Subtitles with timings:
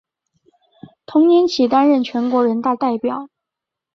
[1.05, 3.29] 同年起担任全国人大代表。